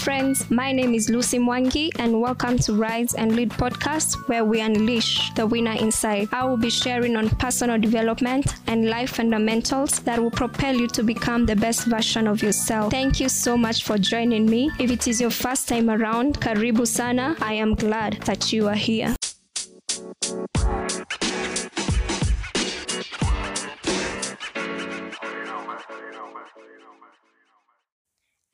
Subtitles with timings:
[0.00, 0.50] friends.
[0.50, 5.30] My name is Lucy Mwangi, and welcome to Rise and Lead podcast, where we unleash
[5.34, 6.28] the winner inside.
[6.32, 11.02] I will be sharing on personal development and life fundamentals that will propel you to
[11.02, 12.90] become the best version of yourself.
[12.90, 14.70] Thank you so much for joining me.
[14.78, 17.36] If it is your first time around, Karibu Sana.
[17.42, 19.14] I am glad that you are here.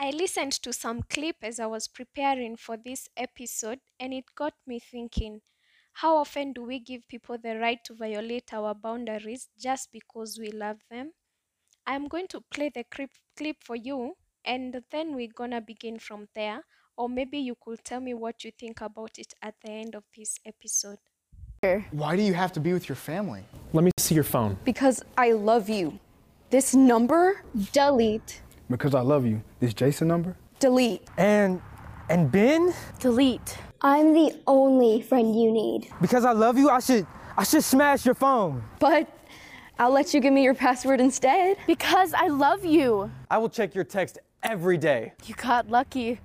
[0.07, 4.53] I listened to some clip as I was preparing for this episode and it got
[4.65, 5.41] me thinking
[5.95, 10.53] how often do we give people the right to violate our boundaries just because we
[10.53, 11.11] love them?
[11.89, 14.15] I'm going to play the clip, clip for you
[14.45, 16.61] and then we're gonna begin from there
[16.97, 20.05] or maybe you could tell me what you think about it at the end of
[20.17, 20.99] this episode.
[21.91, 23.43] Why do you have to be with your family?
[23.73, 24.57] Let me see your phone.
[24.65, 25.99] Because I love you.
[26.51, 27.43] This number?
[27.73, 28.43] Delete.
[28.69, 29.43] Because I love you.
[29.61, 30.37] This Jason number?
[30.59, 31.03] Delete.
[31.19, 31.61] And
[32.09, 33.59] and Ben, Delete.
[33.83, 35.89] I'm the only friend you need.
[36.01, 37.07] because I love you, I should
[37.37, 38.63] I should smash your phone.
[38.79, 39.09] But
[39.79, 41.59] I'll let you give me your password instead.
[41.67, 43.11] Because I love you.
[43.31, 45.13] I will check your text every day.
[45.27, 46.19] You got lucky.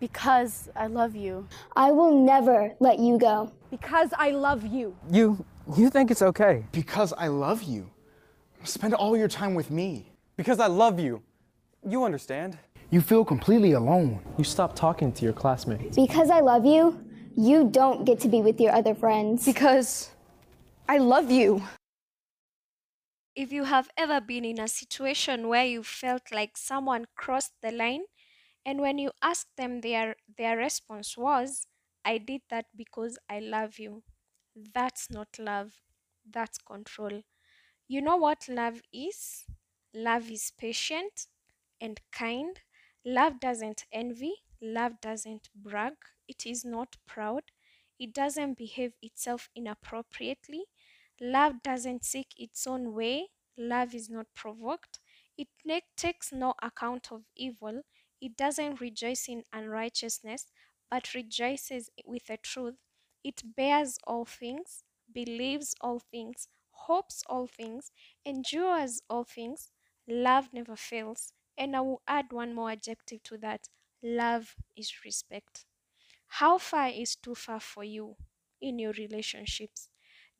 [0.00, 1.46] Because I love you.
[1.76, 3.50] I will never let you go.
[3.70, 4.96] Because I love you.
[5.10, 5.44] You
[5.76, 6.64] you think it's okay?
[6.72, 7.88] Because I love you.
[8.64, 10.10] Spend all your time with me.
[10.38, 11.20] Because I love you.
[11.84, 12.56] You understand?
[12.90, 14.20] You feel completely alone.
[14.38, 15.96] You stop talking to your classmates.
[15.96, 17.04] Because I love you,
[17.36, 19.44] you don't get to be with your other friends.
[19.44, 20.12] Because
[20.88, 21.64] I love you.
[23.34, 27.72] If you have ever been in a situation where you felt like someone crossed the
[27.72, 28.04] line,
[28.64, 31.66] and when you asked them, their, their response was,
[32.04, 34.04] I did that because I love you.
[34.72, 35.72] That's not love,
[36.30, 37.22] that's control.
[37.88, 39.44] You know what love is?
[39.94, 41.26] Love is patient
[41.80, 42.60] and kind.
[43.04, 44.34] Love doesn't envy.
[44.60, 45.94] Love doesn't brag.
[46.28, 47.44] It is not proud.
[47.98, 50.64] It doesn't behave itself inappropriately.
[51.20, 53.28] Love doesn't seek its own way.
[53.56, 55.00] Love is not provoked.
[55.36, 55.48] It
[55.96, 57.82] takes no account of evil.
[58.20, 60.46] It doesn't rejoice in unrighteousness,
[60.90, 62.76] but rejoices with the truth.
[63.24, 67.90] It bears all things, believes all things, hopes all things,
[68.24, 69.70] endures all things.
[70.08, 71.32] Love never fails.
[71.56, 73.68] And I will add one more adjective to that
[74.02, 75.66] love is respect.
[76.28, 78.16] How far is too far for you
[78.60, 79.90] in your relationships?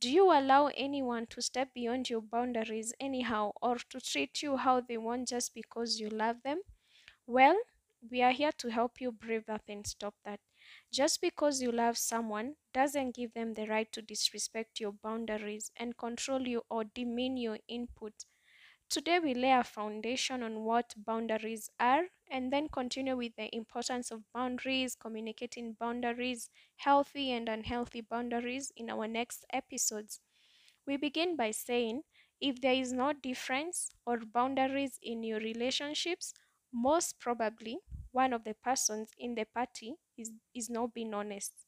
[0.00, 4.80] Do you allow anyone to step beyond your boundaries anyhow or to treat you how
[4.80, 6.62] they want just because you love them?
[7.26, 7.60] Well,
[8.10, 10.40] we are here to help you brave up and stop that.
[10.92, 15.96] Just because you love someone doesn't give them the right to disrespect your boundaries and
[15.96, 18.24] control you or demean your input.
[18.90, 24.10] Today, we lay a foundation on what boundaries are and then continue with the importance
[24.10, 30.20] of boundaries, communicating boundaries, healthy and unhealthy boundaries in our next episodes.
[30.86, 32.02] We begin by saying
[32.40, 36.34] if there is no difference or boundaries in your relationships,
[36.72, 37.78] most probably
[38.12, 41.66] one of the persons in the party is, is not being honest.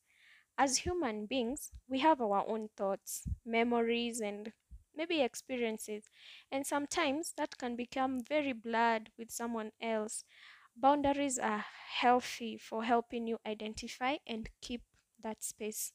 [0.56, 4.52] As human beings, we have our own thoughts, memories, and
[5.00, 6.11] maybe experiences,
[6.53, 10.25] and sometimes that can become very blurred with someone else.
[10.77, 11.65] Boundaries are
[12.00, 14.83] healthy for helping you identify and keep
[15.22, 15.93] that space.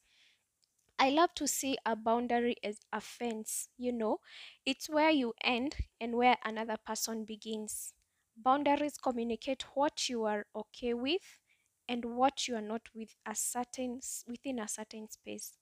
[0.98, 3.68] I love to see a boundary as a fence.
[3.78, 4.20] You know,
[4.64, 7.92] it's where you end and where another person begins.
[8.36, 11.40] Boundaries communicate what you are okay with
[11.88, 15.56] and what you are not with a certain within a certain space.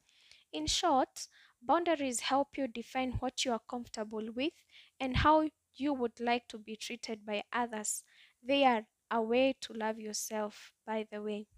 [0.52, 1.28] In short,
[1.66, 4.52] boundaries help you define what you are comfortable with
[5.00, 8.04] and how you would like to be treated by others.
[8.42, 11.48] They are a way to love yourself, by the way.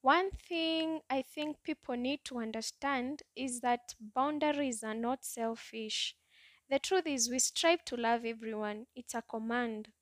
[0.00, 6.16] One thing I think people need to understand is that boundaries are not selfish.
[6.68, 9.92] The truth is, we strive to love everyone, it's a command,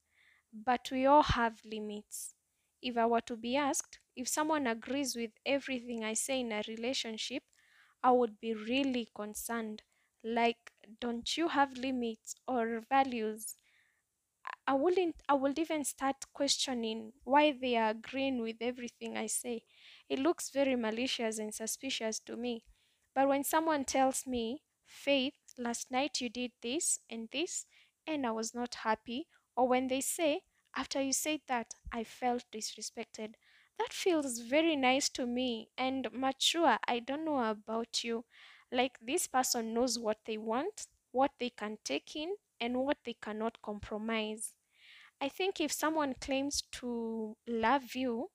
[0.52, 2.34] but we all have limits.
[2.82, 6.62] If I were to be asked if someone agrees with everything I say in a
[6.68, 7.44] relationship,
[8.06, 9.82] I would be really concerned.
[10.22, 13.56] Like, don't you have limits or values?
[14.66, 19.64] I wouldn't I would even start questioning why they are agreeing with everything I say.
[20.08, 22.64] It looks very malicious and suspicious to me.
[23.14, 27.66] But when someone tells me, Faith, last night you did this and this,
[28.06, 29.26] and I was not happy,
[29.56, 30.42] or when they say,
[30.76, 33.34] after you said that, I felt disrespected,
[33.78, 36.78] that feels very nice to me and mature.
[36.86, 38.24] I don't know about you.
[38.72, 43.14] Like this person knows what they want, what they can take in, and what they
[43.14, 44.54] cannot compromise.
[45.20, 48.30] I think if someone claims to love you,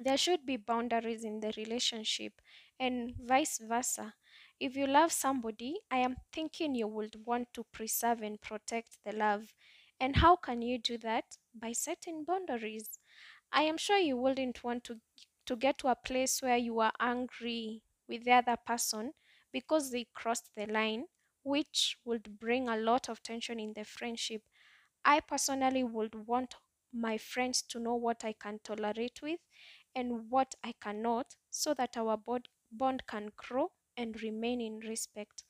[0.00, 2.40] there should be boundaries in the relationship
[2.78, 4.14] and vice versa.
[4.60, 9.12] If you love somebody, I am thinking you would want to preserve and protect the
[9.12, 9.54] love.
[10.00, 11.24] And how can you do that?
[11.54, 12.98] By setting boundaries.
[13.52, 15.00] I am sure you wouldn't want to
[15.46, 19.14] to get to a place where you are angry with the other person
[19.52, 21.06] because they crossed the line,
[21.44, 24.42] which would bring a lot of tension in the friendship.
[25.04, 26.56] I personally would want
[26.92, 29.40] my friends to know what I can tolerate with
[29.94, 32.16] and what I cannot so that our
[32.72, 35.44] bond can grow and remain in respect.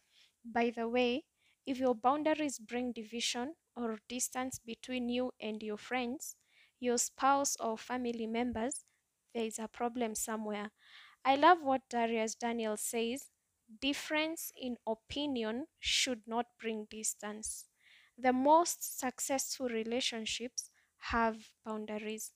[0.44, 1.26] By the way,
[1.66, 6.36] if your boundaries bring division or distance between you and your friends,
[6.82, 8.84] your spouse, or family members,
[9.34, 10.70] there is a problem somewhere.
[11.24, 13.30] I love what Darius Daniel says
[13.80, 17.68] difference in opinion should not bring distance.
[18.18, 22.32] The most successful relationships have boundaries.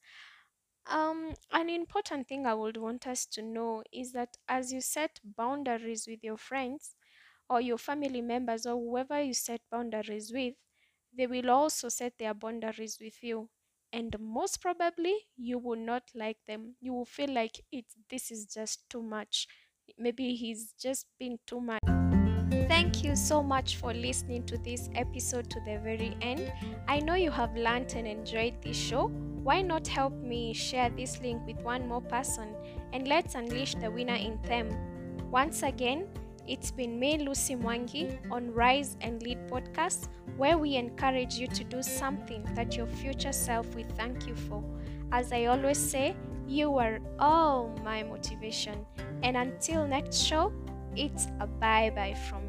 [0.87, 5.21] Um, an important thing I would want us to know is that as you set
[5.25, 6.97] boundaries with your friends
[7.51, 10.55] or your family members or whoever you set boundaries with,
[11.13, 13.51] they will also set their boundaries with you.
[13.97, 16.75] And most probably, you will not like them.
[16.83, 17.87] You will feel like it.
[18.11, 19.49] This is just too much.
[19.99, 21.81] Maybe he's just being too much.
[22.69, 26.53] Thank you so much for listening to this episode to the very end.
[26.87, 29.07] I know you have learned and enjoyed this show.
[29.43, 32.55] Why not help me share this link with one more person
[32.93, 34.69] and let's unleash the winner in them?
[35.31, 36.07] Once again,
[36.49, 41.65] it's been me, Lucy Mwangi, on Rise and Lead podcast, where we encourage you to
[41.65, 44.63] do something that your future self will thank you for.
[45.13, 46.15] As I always say,
[46.47, 48.87] you are all my motivation.
[49.23, 50.53] And until next show,
[50.95, 52.46] it's a bye bye from